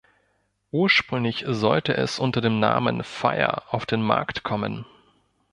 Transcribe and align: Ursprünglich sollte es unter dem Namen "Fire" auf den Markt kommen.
Ursprünglich 0.71 1.45
sollte 1.47 1.95
es 1.95 2.17
unter 2.17 2.41
dem 2.41 2.59
Namen 2.59 3.03
"Fire" 3.03 3.71
auf 3.71 3.85
den 3.85 4.01
Markt 4.01 4.41
kommen. 4.41 4.83